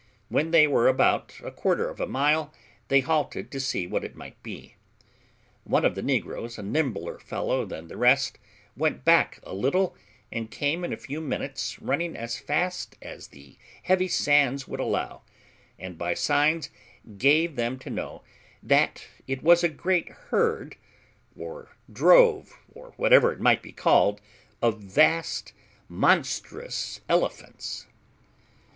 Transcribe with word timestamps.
When 0.29 0.49
they 0.49 0.65
were 0.65 0.87
about 0.87 1.39
a 1.43 1.51
quarter 1.51 1.87
of 1.87 1.99
a 1.99 2.07
mile, 2.07 2.51
they 2.87 3.01
halted 3.01 3.51
to 3.51 3.59
see 3.59 3.85
what 3.85 4.03
it 4.03 4.15
might 4.15 4.41
be. 4.41 4.73
One 5.63 5.85
of 5.85 5.93
the 5.93 6.01
negroes, 6.01 6.57
a 6.57 6.63
nimbler 6.63 7.19
fellow 7.19 7.65
than 7.67 7.87
the 7.87 7.97
rest, 7.97 8.39
went 8.75 9.05
back 9.05 9.39
a 9.43 9.53
little, 9.53 9.95
and 10.31 10.49
came 10.49 10.83
in 10.83 10.91
a 10.91 10.97
few 10.97 11.21
minutes 11.21 11.79
running 11.79 12.15
as 12.15 12.39
fast 12.39 12.97
as 12.99 13.27
the 13.27 13.59
heavy 13.83 14.07
sands 14.07 14.67
would 14.67 14.79
allow, 14.79 15.21
and 15.77 15.99
by 15.99 16.15
signs 16.15 16.71
gave 17.19 17.55
them 17.55 17.77
to 17.77 17.91
know 17.91 18.23
that 18.63 19.05
it 19.27 19.43
was 19.43 19.63
a 19.63 19.69
great 19.69 20.09
herd, 20.09 20.77
or 21.37 21.75
drove, 21.93 22.57
or 22.73 22.93
whatever 22.97 23.31
it 23.31 23.39
might 23.39 23.61
be 23.61 23.71
called, 23.71 24.19
of 24.63 24.79
vast 24.79 25.53
monstrous 25.87 27.01
elephants. 27.07 27.85